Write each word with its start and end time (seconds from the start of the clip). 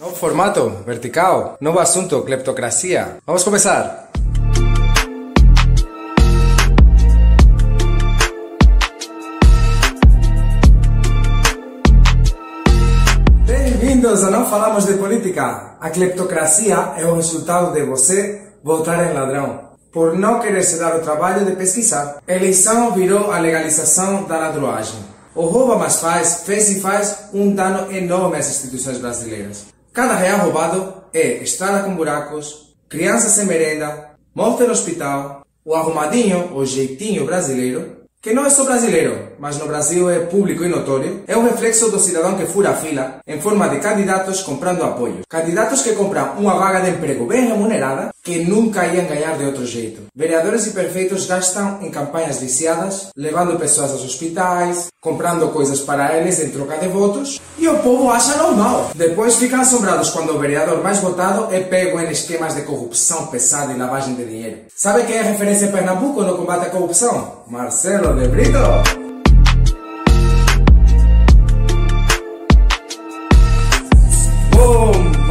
Novo 0.00 0.16
formato, 0.16 0.82
vertical, 0.86 1.58
novo 1.60 1.78
assunto, 1.78 2.22
cleptocracia. 2.22 3.18
Vamos 3.26 3.44
começar. 3.44 4.08
Bem-vindos 13.44 14.24
a 14.24 14.30
Não 14.30 14.46
Falamos 14.46 14.86
de 14.86 14.94
Política. 14.94 15.76
A 15.78 15.90
cleptocracia 15.90 16.94
é 16.96 17.04
o 17.04 17.16
resultado 17.16 17.74
de 17.74 17.84
você 17.84 18.40
voltar 18.64 19.04
em 19.04 19.12
ladrão 19.12 19.68
por 19.92 20.16
não 20.16 20.40
querer 20.40 20.62
se 20.62 20.78
dar 20.78 20.96
o 20.96 21.02
trabalho 21.02 21.44
de 21.44 21.52
pesquisar. 21.56 22.22
Eleição 22.26 22.92
virou 22.92 23.30
a 23.30 23.38
legalização 23.38 24.24
da 24.24 24.38
ladroagem. 24.38 24.98
O 25.34 25.44
rouba 25.44 25.76
mais 25.76 26.00
faz, 26.00 26.44
fez 26.46 26.70
e 26.70 26.80
faz 26.80 27.28
um 27.34 27.54
dano 27.54 27.92
enorme 27.92 28.38
às 28.38 28.48
instituições 28.48 28.96
brasileiras. 28.96 29.78
Cada 30.00 30.14
real 30.14 30.38
roubado 30.38 30.94
é 31.12 31.42
estrada 31.42 31.82
com 31.82 31.94
buracos, 31.94 32.74
criança 32.88 33.28
sem 33.28 33.44
merenda, 33.44 34.12
morte 34.34 34.62
no 34.62 34.72
hospital, 34.72 35.44
o 35.62 35.74
arrumadinho, 35.74 36.56
o 36.56 36.64
jeitinho 36.64 37.26
brasileiro, 37.26 38.06
que 38.22 38.32
não 38.32 38.46
é 38.46 38.48
só 38.48 38.64
brasileiro, 38.64 39.29
mas 39.40 39.56
no 39.58 39.66
Brasil 39.66 40.10
é 40.10 40.20
público 40.20 40.62
e 40.62 40.68
notório, 40.68 41.22
é 41.26 41.36
um 41.36 41.44
reflexo 41.44 41.90
do 41.90 41.98
cidadão 41.98 42.36
que 42.36 42.44
fura 42.44 42.70
a 42.70 42.74
fila 42.74 43.20
em 43.26 43.40
forma 43.40 43.68
de 43.68 43.78
candidatos 43.78 44.42
comprando 44.42 44.84
apoios. 44.84 45.22
Candidatos 45.28 45.80
que 45.80 45.94
compram 45.94 46.34
uma 46.38 46.54
vaga 46.54 46.80
de 46.80 46.90
emprego 46.90 47.24
bem 47.24 47.46
remunerada 47.46 48.10
que 48.22 48.44
nunca 48.44 48.86
iam 48.86 49.06
ganhar 49.06 49.38
de 49.38 49.44
outro 49.44 49.64
jeito. 49.64 50.02
Vereadores 50.14 50.66
imperfeitos 50.66 51.24
gastam 51.24 51.78
em 51.80 51.90
campanhas 51.90 52.38
viciadas, 52.38 53.08
levando 53.16 53.58
pessoas 53.58 53.92
aos 53.92 54.04
hospitais, 54.04 54.88
comprando 55.00 55.48
coisas 55.48 55.80
para 55.80 56.18
eles 56.18 56.38
em 56.38 56.50
troca 56.50 56.76
de 56.76 56.88
votos, 56.88 57.40
e 57.58 57.66
o 57.66 57.78
povo 57.78 58.10
acha 58.10 58.36
normal. 58.36 58.90
Depois 58.94 59.36
ficam 59.36 59.62
assombrados 59.62 60.10
quando 60.10 60.34
o 60.34 60.38
vereador 60.38 60.82
mais 60.82 60.98
votado 60.98 61.52
é 61.54 61.60
pego 61.60 61.98
em 61.98 62.10
esquemas 62.10 62.54
de 62.54 62.62
corrupção 62.62 63.28
pesada 63.28 63.72
e 63.72 63.78
lavagem 63.78 64.14
de 64.14 64.24
dinheiro. 64.26 64.58
Sabe 64.76 65.04
quem 65.04 65.16
é 65.16 65.22
referência 65.22 65.64
em 65.64 65.72
Pernambuco 65.72 66.22
no 66.22 66.36
combate 66.36 66.66
à 66.66 66.70
corrupção? 66.70 67.44
Marcelo 67.48 68.14
de 68.20 68.28
Brito! 68.28 69.09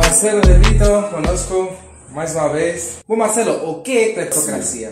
Marcelo 0.10 0.42
de 0.42 0.54
Brito 0.54 0.86
conosco 1.12 1.72
mais 2.10 2.34
uma 2.34 2.50
vez. 2.50 2.98
Bom, 3.08 3.16
Marcelo, 3.16 3.70
o 3.70 3.84
que 3.84 3.96
é 3.96 4.14
cleptocracia? 4.14 4.90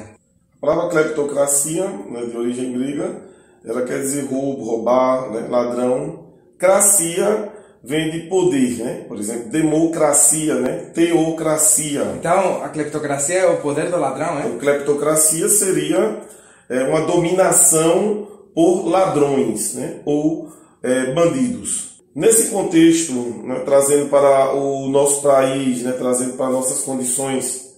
A 0.56 0.62
palavra 0.62 0.90
cleptocracia, 0.92 1.88
né, 1.88 2.26
de 2.26 2.38
origem 2.38 2.72
grega, 2.72 3.24
ela 3.66 3.82
quer 3.82 4.00
dizer 4.02 4.26
roubo, 4.26 4.64
roubar, 4.64 5.32
né, 5.32 5.48
ladrão. 5.50 6.28
Cracia 6.60 7.52
vem 7.84 8.12
de 8.12 8.30
poder, 8.30 8.78
né? 8.78 9.06
Por 9.08 9.18
exemplo, 9.18 9.50
democracia, 9.50 10.54
né? 10.54 10.92
Teocracia. 10.94 12.04
Então, 12.20 12.64
a 12.64 12.70
cleptocracia 12.70 13.40
é 13.40 13.48
o 13.48 13.58
poder 13.58 13.90
do 13.90 13.98
ladrão, 13.98 14.36
né? 14.36 14.44
Então, 14.46 14.60
cleptocracia 14.60 15.50
seria 15.50 16.22
é, 16.70 16.84
uma 16.84 17.02
dominação 17.02 18.28
por 18.54 18.88
ladrões, 18.88 19.74
né? 19.74 20.00
Ou 20.06 20.52
é, 20.84 21.12
bandidos. 21.12 21.87
Nesse 22.18 22.48
contexto, 22.48 23.14
né, 23.44 23.62
trazendo 23.64 24.10
para 24.10 24.52
o 24.52 24.90
nosso 24.90 25.22
país, 25.22 25.84
né, 25.84 25.92
trazendo 25.92 26.34
para 26.34 26.50
nossas 26.50 26.82
condições 26.82 27.76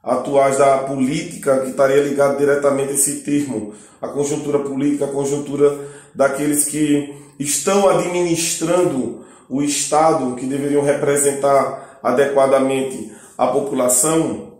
atuais 0.00 0.58
da 0.58 0.78
política, 0.78 1.58
que 1.58 1.70
estaria 1.70 2.00
ligado 2.00 2.38
diretamente 2.38 2.92
a 2.92 2.94
esse 2.94 3.16
termo, 3.22 3.74
a 4.00 4.06
conjuntura 4.06 4.60
política, 4.60 5.06
a 5.06 5.08
conjuntura 5.08 5.76
daqueles 6.14 6.66
que 6.66 7.12
estão 7.36 7.88
administrando 7.88 9.24
o 9.48 9.60
Estado, 9.60 10.36
que 10.36 10.46
deveriam 10.46 10.84
representar 10.84 11.98
adequadamente 12.00 13.10
a 13.36 13.48
população, 13.48 14.52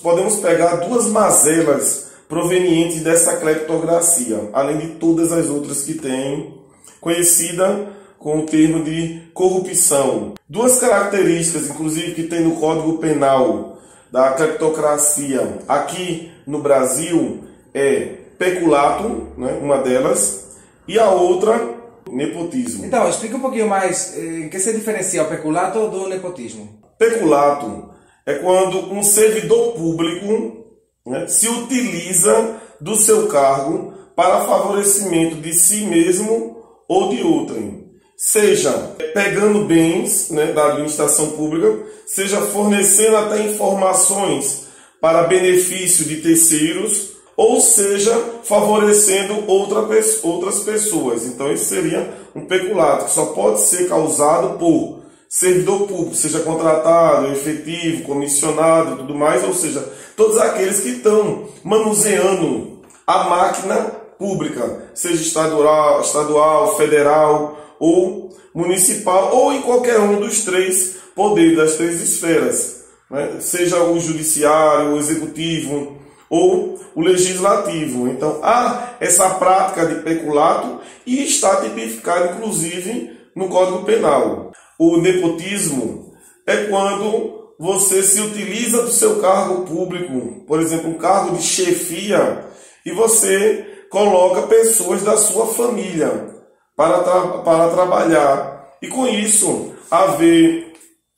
podemos 0.00 0.36
pegar 0.36 0.76
duas 0.76 1.08
mazelas 1.08 2.12
provenientes 2.28 3.02
dessa 3.02 3.36
cleptocracia, 3.36 4.48
além 4.52 4.78
de 4.78 4.86
todas 4.94 5.32
as 5.32 5.48
outras 5.48 5.82
que 5.82 5.94
tem, 5.94 6.54
conhecida 7.00 8.03
com 8.24 8.38
o 8.38 8.46
termo 8.46 8.82
de 8.82 9.20
corrupção. 9.34 10.32
Duas 10.48 10.78
características, 10.78 11.68
inclusive, 11.68 12.14
que 12.14 12.22
tem 12.22 12.40
no 12.40 12.56
Código 12.56 12.96
Penal 12.96 13.76
da 14.10 14.32
cleptocracia 14.32 15.58
aqui 15.68 16.32
no 16.46 16.62
Brasil 16.62 17.44
é 17.74 18.00
peculato, 18.38 19.28
né, 19.36 19.58
uma 19.60 19.76
delas, 19.76 20.56
e 20.88 20.98
a 20.98 21.10
outra, 21.10 21.74
nepotismo. 22.10 22.86
Então, 22.86 23.06
explica 23.10 23.36
um 23.36 23.40
pouquinho 23.40 23.68
mais 23.68 24.16
eh, 24.16 24.44
em 24.44 24.48
que 24.48 24.58
se 24.58 24.72
diferencia 24.72 25.22
o 25.22 25.28
peculato 25.28 25.86
do 25.88 26.08
nepotismo. 26.08 26.80
Peculato 26.98 27.90
é 28.24 28.36
quando 28.36 28.90
um 28.90 29.02
servidor 29.02 29.74
público 29.74 30.64
né, 31.06 31.26
se 31.26 31.46
utiliza 31.46 32.56
do 32.80 32.96
seu 32.96 33.26
cargo 33.26 33.92
para 34.16 34.46
favorecimento 34.46 35.36
de 35.36 35.52
si 35.52 35.84
mesmo 35.84 36.56
ou 36.88 37.10
de 37.10 37.22
outrem 37.22 37.83
seja 38.16 38.70
pegando 39.12 39.64
bens 39.64 40.30
né, 40.30 40.52
da 40.52 40.72
administração 40.72 41.30
pública, 41.32 41.86
seja 42.06 42.40
fornecendo 42.40 43.16
até 43.16 43.42
informações 43.42 44.64
para 45.00 45.24
benefício 45.24 46.04
de 46.04 46.16
terceiros, 46.16 47.14
ou 47.36 47.60
seja 47.60 48.12
favorecendo 48.44 49.44
outra, 49.46 49.80
outras 50.22 50.60
pessoas. 50.60 51.26
Então, 51.26 51.52
isso 51.52 51.66
seria 51.66 52.14
um 52.34 52.46
peculato, 52.46 53.06
que 53.06 53.10
só 53.10 53.26
pode 53.26 53.60
ser 53.60 53.88
causado 53.88 54.58
por 54.58 55.02
servidor 55.28 55.88
público, 55.88 56.14
seja 56.14 56.40
contratado, 56.40 57.26
efetivo, 57.32 58.04
comissionado 58.04 58.94
e 58.94 58.96
tudo 58.98 59.14
mais, 59.14 59.42
ou 59.42 59.52
seja, 59.52 59.84
todos 60.16 60.38
aqueles 60.38 60.80
que 60.80 60.90
estão 60.90 61.48
manuseando 61.64 62.78
a 63.04 63.24
máquina 63.24 63.76
pública, 64.16 64.90
seja 64.94 65.20
estadual, 65.20 66.00
estadual 66.00 66.76
federal, 66.76 67.58
ou 67.78 68.34
municipal, 68.54 69.34
ou 69.34 69.52
em 69.52 69.62
qualquer 69.62 69.98
um 69.98 70.20
dos 70.20 70.44
três 70.44 70.96
poderes, 71.14 71.56
das 71.56 71.74
três 71.74 72.00
esferas, 72.00 72.84
né? 73.10 73.36
seja 73.40 73.82
o 73.82 73.98
judiciário, 73.98 74.92
o 74.92 74.98
executivo 74.98 75.98
ou 76.30 76.80
o 76.94 77.02
legislativo. 77.02 78.08
Então 78.08 78.40
há 78.42 78.96
essa 79.00 79.30
prática 79.30 79.86
de 79.86 80.02
peculato 80.02 80.80
e 81.06 81.24
está 81.24 81.56
tipificado 81.56 82.34
inclusive 82.34 83.10
no 83.34 83.48
Código 83.48 83.84
Penal. 83.84 84.52
O 84.78 84.96
nepotismo 84.98 86.12
é 86.46 86.64
quando 86.64 87.54
você 87.58 88.02
se 88.02 88.20
utiliza 88.20 88.82
do 88.82 88.90
seu 88.90 89.20
cargo 89.20 89.62
público, 89.62 90.44
por 90.46 90.60
exemplo, 90.60 90.90
um 90.90 90.98
cargo 90.98 91.36
de 91.36 91.42
chefia, 91.42 92.44
e 92.84 92.90
você 92.90 93.86
coloca 93.90 94.48
pessoas 94.48 95.02
da 95.02 95.16
sua 95.16 95.46
família 95.46 96.33
para, 96.76 97.02
tra 97.02 97.20
para 97.38 97.68
trabalhar. 97.70 98.68
E 98.82 98.88
com 98.88 99.06
isso, 99.06 99.74
haver 99.90 100.72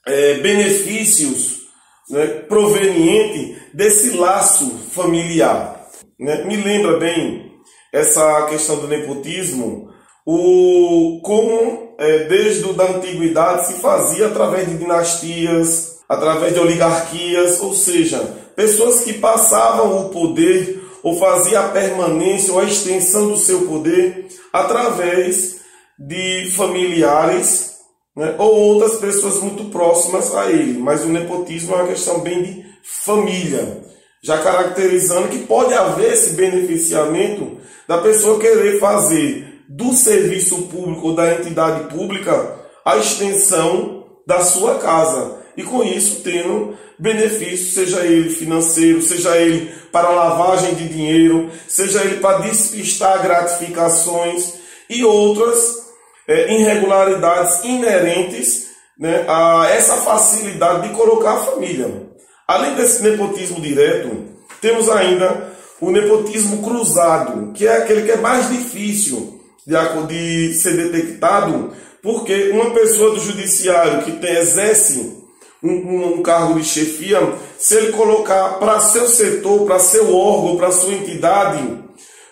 é, 0.07 0.35
benefícios 0.35 1.63
né, 2.11 2.27
provenientes 2.49 3.57
desse 3.73 4.17
laço 4.17 4.67
familiar. 4.91 5.89
Né? 6.19 6.45
Me 6.45 6.57
lembra 6.57 6.99
bem 6.99 7.53
essa 7.93 8.47
questão 8.47 8.77
do 8.77 8.89
nepotismo, 8.89 9.91
o, 10.27 11.21
como 11.23 11.95
é, 11.99 12.25
desde 12.25 12.65
a 12.65 12.85
antiguidade 12.85 13.69
se 13.69 13.75
fazia 13.81 14.27
através 14.27 14.69
de 14.69 14.77
dinastias, 14.77 16.01
através 16.09 16.53
de 16.53 16.61
oligarquias, 16.61 17.61
ou 17.61 17.73
seja, 17.75 18.19
pessoas 18.55 19.03
que 19.03 19.15
passavam 19.15 20.07
o 20.07 20.09
poder 20.11 20.83
ou 21.07 21.17
fazia 21.17 21.61
a 21.61 21.69
permanência 21.69 22.53
ou 22.53 22.59
a 22.59 22.65
extensão 22.65 23.29
do 23.29 23.39
seu 23.39 23.61
poder 23.61 24.27
através 24.53 25.61
de 25.97 26.51
familiares 26.51 27.77
né, 28.17 28.35
ou 28.39 28.53
outras 28.53 28.97
pessoas 28.97 29.41
muito 29.41 29.67
próximas 29.67 30.35
a 30.35 30.51
ele. 30.51 30.81
Mas 30.81 31.05
o 31.05 31.09
nepotismo 31.09 31.75
é 31.75 31.77
uma 31.77 31.87
questão 31.87 32.23
bem 32.23 32.43
de 32.43 32.67
família, 33.05 33.85
já 34.21 34.39
caracterizando 34.39 35.29
que 35.29 35.47
pode 35.47 35.73
haver 35.75 36.13
esse 36.13 36.31
beneficiamento 36.31 37.57
da 37.87 37.99
pessoa 37.99 38.41
querer 38.41 38.81
fazer 38.81 39.63
do 39.69 39.93
serviço 39.93 40.63
público 40.63 41.11
ou 41.11 41.15
da 41.15 41.35
entidade 41.35 41.89
pública 41.89 42.59
a 42.85 42.97
extensão 42.97 44.07
da 44.27 44.41
sua 44.41 44.79
casa 44.79 45.39
e 45.57 45.63
com 45.63 45.83
isso 45.83 46.21
tendo 46.23 46.77
benefício, 46.99 47.73
seja 47.73 48.01
ele 48.01 48.31
financeiro, 48.31 49.03
seja 49.03 49.37
ele 49.37 49.73
para 49.91 50.11
lavagem 50.11 50.75
de 50.75 50.89
dinheiro, 50.89 51.51
seja 51.67 52.03
ele 52.05 52.21
para 52.21 52.39
despistar 52.39 53.23
gratificações 53.23 54.55
e 54.89 55.05
outras 55.05 55.87
é, 56.29 56.55
irregularidades 56.55 57.65
inerentes 57.65 58.67
né, 58.99 59.25
a 59.29 59.69
essa 59.71 59.97
facilidade 59.97 60.89
de 60.89 60.95
colocar 60.95 61.35
a 61.35 61.45
família. 61.45 62.07
Além 62.47 62.75
desse 62.75 63.03
nepotismo 63.03 63.61
direto, 63.61 64.25
temos 64.61 64.89
ainda 64.89 65.53
o 65.81 65.91
nepotismo 65.91 66.63
cruzado, 66.63 67.53
que 67.53 67.67
é 67.67 67.77
aquele 67.77 68.03
que 68.03 68.13
é 68.13 68.17
mais 68.17 68.49
difícil 68.49 69.41
de, 69.67 69.75
de 70.07 70.55
ser 70.55 70.77
detectado 70.77 71.73
Porque 72.03 72.51
uma 72.51 72.71
pessoa 72.71 73.11
do 73.11 73.21
judiciário 73.21 74.05
que 74.05 74.13
tem, 74.13 74.37
exerce 74.37 75.26
um, 75.63 76.19
um, 76.19 76.23
cargo 76.23 76.59
de 76.59 76.65
chefia, 76.65 77.21
se 77.59 77.77
ele 77.77 77.93
colocar 77.93 78.59
para 78.59 78.81
seu 78.81 79.09
setor, 79.09 79.67
para 79.67 79.79
seu 79.79 80.15
órgão, 80.15 80.57
para 80.57 80.71
sua 80.71 80.93
entidade, 80.93 81.63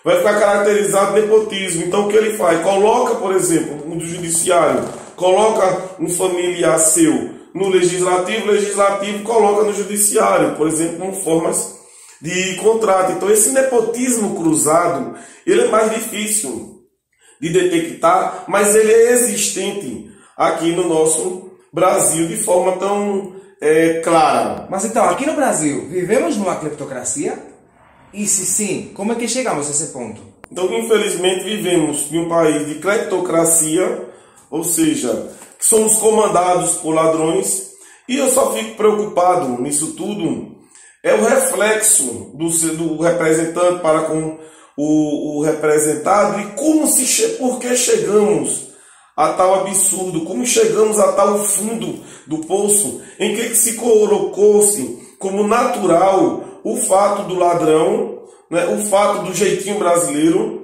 vai 0.03 0.17
ficar 0.17 0.39
caracterizado 0.39 1.13
nepotismo. 1.13 1.83
Então 1.85 2.05
o 2.05 2.09
que 2.09 2.15
ele 2.15 2.37
faz? 2.37 2.61
Coloca, 2.61 3.15
por 3.15 3.35
exemplo, 3.35 3.87
no 3.87 3.99
judiciário, 3.99 4.83
coloca 5.15 5.95
um 5.99 6.09
familiar 6.09 6.77
seu 6.79 7.35
no 7.53 7.69
legislativo, 7.69 8.51
legislativo 8.51 9.23
coloca 9.23 9.63
no 9.63 9.73
judiciário, 9.73 10.55
por 10.55 10.67
exemplo, 10.67 10.97
com 10.97 11.13
formas 11.13 11.75
de 12.21 12.55
contrato. 12.55 13.13
Então 13.13 13.29
esse 13.29 13.51
nepotismo 13.51 14.35
cruzado, 14.35 15.15
ele 15.47 15.61
é 15.61 15.67
mais 15.69 15.89
difícil 15.93 16.81
de 17.41 17.49
detectar, 17.49 18.43
mas 18.47 18.75
ele 18.75 18.91
é 18.91 19.11
existente 19.11 20.11
aqui 20.37 20.71
no 20.73 20.87
nosso 20.87 21.44
Brasil 21.75 22.25
de 22.25 22.37
forma 22.37 22.77
tão 22.77 23.35
é, 23.59 23.99
clara. 23.99 24.65
Mas 24.69 24.85
então, 24.85 25.03
aqui 25.09 25.25
no 25.25 25.33
Brasil, 25.33 25.89
vivemos 25.89 26.37
numa 26.37 26.55
cleptocracia? 26.55 27.37
E 28.13 28.25
se 28.25 28.45
sim, 28.45 28.91
como 28.93 29.11
é 29.11 29.15
que 29.15 29.27
chegamos 29.27 29.67
a 29.67 29.71
esse 29.71 29.87
ponto? 29.87 30.21
Então, 30.49 30.73
infelizmente, 30.73 31.43
vivemos 31.43 32.09
em 32.13 32.19
um 32.19 32.29
país 32.29 32.65
de 32.65 32.75
cleptocracia, 32.75 34.07
ou 34.49 34.63
seja, 34.63 35.31
que 35.59 35.65
somos 35.65 35.97
comandados 35.97 36.75
por 36.75 36.95
ladrões, 36.95 37.71
e 38.07 38.17
eu 38.19 38.31
só 38.31 38.53
fico 38.53 38.77
preocupado 38.77 39.61
nisso 39.61 39.95
tudo. 39.95 40.55
É 41.03 41.13
o 41.13 41.25
reflexo 41.25 42.31
do, 42.35 42.47
do 42.77 43.01
representante 43.01 43.81
para 43.81 44.03
com 44.03 44.39
o, 44.77 45.39
o 45.39 45.43
representado 45.43 46.39
e 46.39 46.45
como 46.55 46.87
se 46.87 47.27
por 47.37 47.59
que 47.59 47.75
chegamos 47.75 48.74
a 49.15 49.29
tal 49.29 49.61
absurdo, 49.61 50.25
como 50.25 50.45
chegamos 50.45 50.99
a 50.99 51.13
tal 51.13 51.39
fundo 51.39 52.03
do 52.27 52.39
poço 52.39 53.01
em 53.19 53.35
que 53.35 53.55
se 53.55 53.73
colocou-se 53.73 55.15
como 55.17 55.47
natural 55.47 56.43
o 56.63 56.75
fato 56.75 57.23
do 57.23 57.35
ladrão, 57.35 58.19
né, 58.49 58.65
o 58.67 58.77
fato 58.89 59.23
do 59.23 59.33
jeitinho 59.33 59.79
brasileiro, 59.79 60.61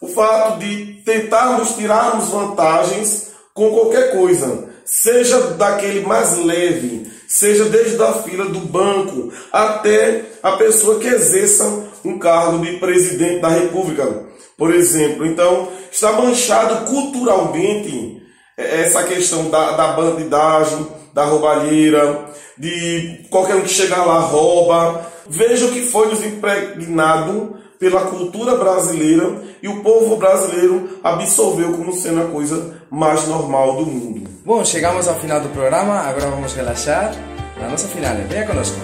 o 0.00 0.08
fato 0.08 0.58
de 0.58 1.02
tentarmos 1.04 1.74
tirarmos 1.74 2.28
vantagens 2.28 3.32
com 3.52 3.70
qualquer 3.70 4.12
coisa, 4.12 4.70
seja 4.84 5.38
daquele 5.52 6.00
mais 6.00 6.38
leve, 6.38 7.10
seja 7.28 7.66
desde 7.66 8.02
a 8.02 8.14
fila 8.14 8.46
do 8.46 8.60
banco 8.60 9.32
até 9.52 10.24
a 10.42 10.52
pessoa 10.52 10.98
que 10.98 11.06
exerça 11.06 11.64
um 12.04 12.18
cargo 12.18 12.64
de 12.64 12.78
presidente 12.78 13.40
da 13.40 13.48
República, 13.48 14.29
por 14.60 14.74
exemplo. 14.74 15.24
Então, 15.24 15.68
está 15.90 16.12
manchado 16.12 16.84
culturalmente 16.84 18.22
essa 18.58 19.04
questão 19.04 19.48
da, 19.48 19.72
da 19.72 19.92
bandidagem, 19.94 20.86
da 21.14 21.24
roubalheira, 21.24 22.26
de 22.58 23.24
qualquer 23.30 23.56
um 23.56 23.62
que 23.62 23.70
chegar 23.70 24.04
lá 24.04 24.20
rouba. 24.20 25.06
Veja 25.26 25.64
o 25.64 25.70
que 25.70 25.80
foi 25.80 26.08
nos 26.08 26.22
impregnado 26.22 27.56
pela 27.78 28.02
cultura 28.02 28.54
brasileira 28.56 29.42
e 29.62 29.68
o 29.68 29.82
povo 29.82 30.16
brasileiro 30.16 31.00
absorveu 31.02 31.72
como 31.72 31.94
sendo 31.94 32.20
a 32.20 32.26
coisa 32.26 32.82
mais 32.90 33.26
normal 33.26 33.76
do 33.76 33.86
mundo. 33.86 34.28
Bom, 34.44 34.62
chegamos 34.62 35.08
ao 35.08 35.18
final 35.18 35.40
do 35.40 35.48
programa, 35.48 36.00
agora 36.00 36.26
vamos 36.26 36.52
relaxar 36.52 37.14
na 37.58 37.66
nossa 37.66 37.88
final. 37.88 38.14
Venha 38.28 38.46
conosco. 38.46 38.76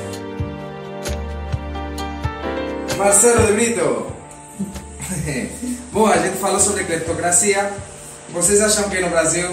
Marcelo 2.96 3.46
de 3.46 3.52
Brito. 3.52 4.15
Bom, 5.92 6.06
a 6.06 6.18
gente 6.18 6.36
falou 6.38 6.60
sobre 6.60 6.84
cleptocracia. 6.84 7.70
Vocês 8.30 8.60
acham 8.60 8.88
que 8.90 9.00
no 9.00 9.08
Brasil 9.10 9.48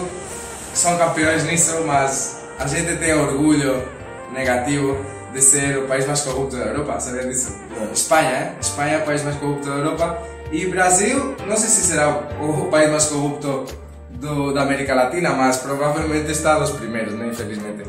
são 0.73 0.97
campeões 0.97 1.44
nisso, 1.44 1.83
mas 1.85 2.38
a 2.59 2.67
gente 2.67 2.95
tem 2.97 3.13
orgulho 3.13 3.88
negativo 4.31 4.97
de 5.31 5.41
ser 5.41 5.79
o 5.79 5.88
país 5.88 6.05
mais 6.05 6.21
corrupto 6.21 6.55
da 6.55 6.65
Europa, 6.65 7.00
sabia 7.00 7.27
disso? 7.27 7.55
Espanha, 7.91 8.29
é? 8.29 8.55
Espanha 8.61 8.95
é 8.95 8.97
o 9.00 9.05
país 9.05 9.23
mais 9.23 9.35
corrupto 9.38 9.67
da 9.67 9.75
Europa 9.75 10.21
e 10.51 10.67
Brasil, 10.67 11.35
não 11.47 11.57
sei 11.57 11.69
se 11.69 11.81
será 11.81 12.09
o, 12.39 12.65
o 12.65 12.67
país 12.69 12.89
mais 12.91 13.05
corrupto 13.05 13.65
do, 14.11 14.53
da 14.53 14.61
América 14.61 14.94
Latina, 14.94 15.31
mas 15.31 15.57
provavelmente 15.57 16.31
está 16.31 16.59
dos 16.59 16.69
primeiros, 16.71 17.13
né? 17.15 17.27
infelizmente. 17.27 17.83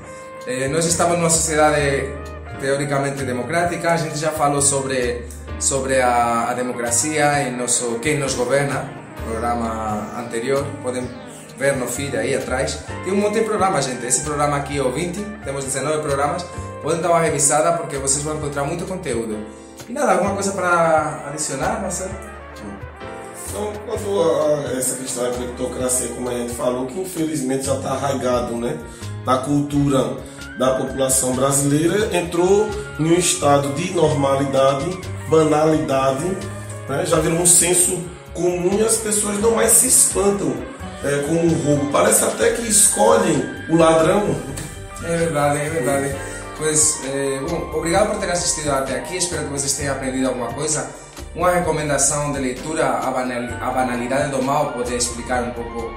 Eh, 0.47 0.69
nós 0.69 0.87
estamos 0.87 1.19
numa 1.19 1.29
sociedade 1.29 2.09
teoricamente 2.61 3.23
democrática, 3.25 3.93
a 3.93 3.97
gente 3.99 4.19
já 4.19 4.31
falou 4.31 4.63
sobre, 4.63 5.27
sobre 5.59 6.01
a, 6.01 6.51
a 6.51 6.55
democracia 6.55 7.49
e 7.49 7.51
nosso, 7.51 7.99
quem 8.01 8.19
nos 8.19 8.35
governa, 8.35 8.91
programa 9.25 10.11
anterior, 10.19 10.67
podem 10.83 11.09
ver 11.59 11.77
no 11.77 11.87
feed 11.87 12.17
aí 12.17 12.35
atrás. 12.35 12.81
Tem 13.05 13.13
um 13.13 13.17
monte 13.17 13.35
de 13.35 13.45
programas, 13.45 13.85
gente. 13.85 14.05
Esse 14.05 14.23
programa 14.23 14.57
aqui 14.57 14.79
é 14.79 14.83
o 14.83 14.91
20, 14.93 15.19
temos 15.45 15.65
19 15.65 16.03
programas. 16.03 16.45
Podem 16.83 17.01
dar 17.01 17.11
uma 17.11 17.21
revisada 17.21 17.73
porque 17.79 17.97
vocês 17.97 18.23
vão 18.23 18.37
encontrar 18.37 18.65
muito 18.65 18.85
conteúdo. 18.85 19.39
E 19.89 19.93
nada, 19.93 20.13
alguma 20.13 20.35
coisa 20.35 20.53
para 20.53 21.29
adicionar, 21.29 21.81
Marcelo? 21.81 22.11
Então, 23.49 23.73
quanto 23.87 24.21
a 24.21 24.77
essa 24.77 24.97
questão 24.97 25.25
da 25.25 25.31
criptocracia, 25.31 26.09
como 26.09 26.29
a 26.29 26.33
gente 26.33 26.55
falou, 26.55 26.87
que 26.87 27.01
infelizmente 27.01 27.67
já 27.67 27.77
está 27.77 27.91
arraigado 27.91 28.57
né, 28.57 28.77
na 29.25 29.39
cultura 29.39 30.17
da 30.59 30.75
população 30.75 31.35
brasileira, 31.35 32.17
entrou 32.17 32.69
em 32.99 33.05
um 33.05 33.15
estado 33.15 33.73
de 33.75 33.93
normalidade, 33.93 34.99
banalidade, 35.29 36.25
né, 36.89 37.05
já 37.07 37.19
virou 37.21 37.39
um 37.39 37.47
senso 37.47 37.99
comum 38.33 38.79
e 38.79 38.85
as 38.85 38.97
pessoas 38.97 39.39
não 39.41 39.55
mais 39.55 39.71
se 39.73 39.87
espantam 39.87 40.55
é, 41.05 41.23
com 41.27 41.35
o 41.35 41.55
roubo. 41.63 41.93
Parece 41.93 42.25
até 42.25 42.53
que 42.53 42.63
escolhem 42.63 43.43
o 43.69 43.77
ladrão. 43.77 44.37
É 45.05 45.17
verdade, 45.17 45.61
é 45.61 45.71
verdade. 45.71 46.17
Pois, 46.57 47.01
eh, 47.05 47.41
bom, 47.49 47.73
obrigado 47.75 48.13
por 48.13 48.21
ter 48.21 48.31
assistido 48.31 48.71
até 48.71 48.97
aqui. 48.97 49.17
Espero 49.17 49.45
que 49.45 49.51
vocês 49.51 49.73
tenham 49.75 49.93
aprendido 49.95 50.29
alguma 50.29 50.53
coisa. 50.53 50.89
Uma 51.35 51.51
recomendação 51.51 52.33
de 52.33 52.39
leitura, 52.39 52.87
A, 52.87 53.09
a 53.09 53.71
Banalidade 53.71 54.31
do 54.31 54.41
Mal, 54.41 54.73
poder 54.73 54.97
explicar 54.97 55.43
um 55.43 55.51
pouco 55.51 55.93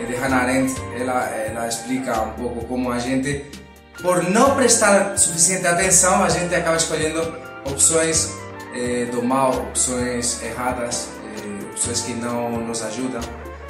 é 0.00 0.04
de 0.04 0.14
Hannah 0.14 0.42
Arendt. 0.42 0.74
Ela, 0.98 1.24
ela 1.30 1.66
explica 1.66 2.20
um 2.20 2.30
pouco 2.32 2.64
como 2.66 2.92
a 2.92 2.98
gente, 2.98 3.44
por 4.02 4.22
não 4.22 4.54
prestar 4.54 5.16
suficiente 5.16 5.66
atenção, 5.66 6.22
a 6.22 6.28
gente 6.28 6.54
acaba 6.54 6.76
escolhendo 6.76 7.34
opções 7.64 8.41
eh, 8.74 9.06
do 9.10 9.22
mal, 9.22 9.50
opções 9.50 10.42
erradas, 10.42 11.08
eh, 11.24 11.64
opções 11.70 12.02
que 12.02 12.14
não 12.14 12.58
nos 12.58 12.82
ajudam. 12.82 13.20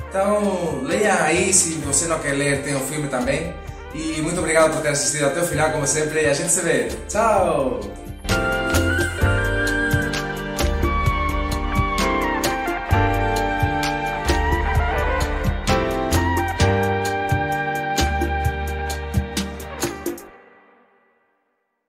Então, 0.09 0.83
leia 0.83 1.23
aí, 1.23 1.53
se 1.53 1.75
você 1.79 2.07
não 2.07 2.19
quer 2.19 2.33
ler, 2.33 2.63
tem 2.63 2.77
o 2.77 2.81
filme 2.81 3.09
também. 3.09 3.55
E 3.95 4.21
muito 4.23 4.39
obrigado 4.39 4.73
por 4.73 4.83
ter 4.83 4.89
assistido 4.89 5.27
até 5.27 5.41
o 5.41 5.45
final, 5.45 5.71
como 5.71 5.87
sempre, 5.87 6.27
a 6.27 6.35
gente 6.35 6.51
se 6.51 6.61
vê. 6.61 6.89
Tchau! 7.09 7.81